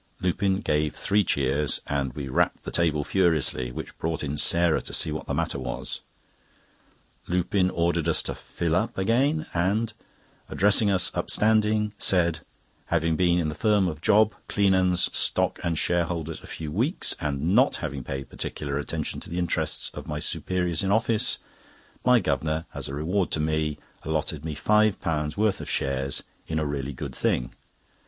Lupin 0.19 0.61
gave 0.61 0.95
three 0.95 1.23
cheers, 1.23 1.79
and 1.85 2.13
we 2.13 2.27
rapped 2.27 2.63
the 2.63 2.71
table 2.71 3.03
furiously, 3.03 3.71
which 3.71 3.95
brought 3.99 4.23
in 4.23 4.35
Sarah 4.35 4.81
to 4.81 4.93
see 4.93 5.11
what 5.11 5.27
the 5.27 5.35
matter 5.35 5.59
was. 5.59 5.99
Lupin 7.27 7.69
ordered 7.69 8.07
us 8.07 8.23
to 8.23 8.33
"fill 8.33 8.75
up" 8.75 8.97
again, 8.97 9.45
and 9.53 9.93
addressing 10.49 10.89
us 10.89 11.11
upstanding, 11.13 11.93
said: 11.99 12.39
"Having 12.87 13.15
been 13.15 13.37
in 13.37 13.49
the 13.49 13.53
firm 13.53 13.87
of 13.87 14.01
Job 14.01 14.33
Cleanands, 14.49 15.13
stock 15.15 15.59
and 15.63 15.77
share 15.77 16.07
brokers, 16.07 16.41
a 16.41 16.47
few 16.47 16.71
weeks, 16.71 17.15
and 17.19 17.53
not 17.53 17.75
having 17.75 18.03
paid 18.03 18.27
particular 18.31 18.79
attention 18.79 19.19
to 19.19 19.29
the 19.29 19.37
interests 19.37 19.91
of 19.93 20.07
my 20.07 20.17
superiors 20.17 20.81
in 20.81 20.91
office, 20.91 21.37
my 22.03 22.19
Guv'nor, 22.19 22.65
as 22.73 22.87
a 22.87 22.95
reward 22.95 23.29
to 23.29 23.39
me, 23.39 23.77
allotted 24.01 24.43
me 24.43 24.55
£5 24.55 25.37
worth 25.37 25.61
of 25.61 25.69
shares 25.69 26.23
in 26.47 26.57
a 26.57 26.65
really 26.65 26.91
good 26.93 27.13
thing. 27.13 27.51